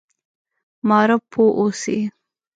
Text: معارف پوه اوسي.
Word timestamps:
معارف 0.87 1.21
پوه 1.31 1.49
اوسي. 1.59 1.97